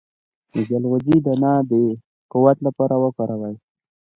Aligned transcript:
د 0.53 0.53
چلغوزي 0.69 1.17
دانه 1.25 1.53
د 1.69 1.71
قوت 2.33 2.57
لپاره 2.67 2.95
وکاروئ 3.03 3.55